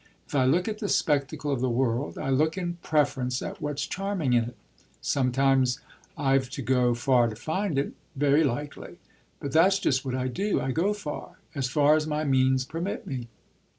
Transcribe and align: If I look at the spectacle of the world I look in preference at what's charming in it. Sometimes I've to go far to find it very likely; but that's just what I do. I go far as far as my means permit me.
If 0.25 0.33
I 0.33 0.45
look 0.45 0.67
at 0.67 0.79
the 0.79 0.89
spectacle 0.89 1.51
of 1.51 1.61
the 1.61 1.69
world 1.69 2.17
I 2.17 2.31
look 2.31 2.57
in 2.57 2.79
preference 2.81 3.39
at 3.43 3.61
what's 3.61 3.85
charming 3.85 4.33
in 4.33 4.45
it. 4.45 4.57
Sometimes 4.99 5.79
I've 6.17 6.49
to 6.57 6.63
go 6.63 6.95
far 6.95 7.27
to 7.27 7.35
find 7.35 7.77
it 7.77 7.93
very 8.15 8.43
likely; 8.43 8.95
but 9.39 9.51
that's 9.51 9.77
just 9.77 10.03
what 10.03 10.15
I 10.15 10.27
do. 10.27 10.59
I 10.59 10.71
go 10.71 10.93
far 10.95 11.37
as 11.53 11.69
far 11.69 11.93
as 11.95 12.07
my 12.07 12.23
means 12.23 12.65
permit 12.65 13.05
me. 13.05 13.27